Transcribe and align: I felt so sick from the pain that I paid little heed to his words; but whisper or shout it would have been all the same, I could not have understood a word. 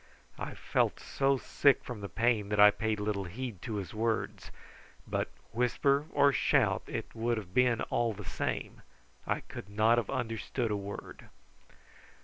I 0.39 0.55
felt 0.55 0.99
so 0.99 1.37
sick 1.37 1.83
from 1.83 2.01
the 2.01 2.09
pain 2.09 2.49
that 2.49 2.59
I 2.59 2.71
paid 2.71 2.99
little 2.99 3.25
heed 3.25 3.61
to 3.61 3.75
his 3.75 3.93
words; 3.93 4.49
but 5.05 5.29
whisper 5.51 6.07
or 6.11 6.33
shout 6.33 6.81
it 6.87 7.13
would 7.13 7.37
have 7.37 7.53
been 7.53 7.81
all 7.91 8.11
the 8.11 8.25
same, 8.25 8.81
I 9.27 9.41
could 9.41 9.69
not 9.69 9.99
have 9.99 10.09
understood 10.09 10.71
a 10.71 10.75
word. 10.75 11.29